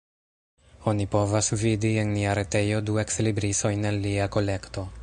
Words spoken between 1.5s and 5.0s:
vidi en nia retejo du ekslibrisojn el lia kolekto.